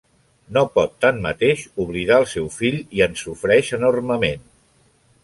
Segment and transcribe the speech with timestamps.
[0.55, 4.49] No pot tanmateix oblidar el seu fill i en sofreix enormement.